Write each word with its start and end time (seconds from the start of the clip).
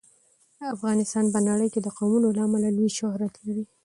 افغانستان 0.73 1.25
په 1.33 1.39
نړۍ 1.49 1.67
کې 1.73 1.79
د 1.83 1.87
قومونه 1.97 2.27
له 2.35 2.41
امله 2.47 2.67
لوی 2.77 2.89
شهرت 2.97 3.33
لري. 3.45 3.63